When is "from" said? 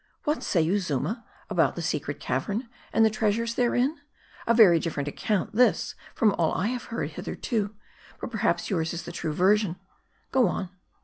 6.15-6.33